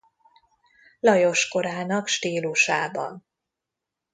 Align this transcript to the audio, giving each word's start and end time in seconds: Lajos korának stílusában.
Lajos 0.99 1.47
korának 1.47 2.07
stílusában. 2.07 3.25